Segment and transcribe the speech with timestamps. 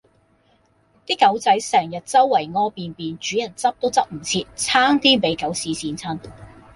[1.05, 6.17] 啲狗仔成日周圍痾便便，主人執都執唔切，差啲比狗屎跣親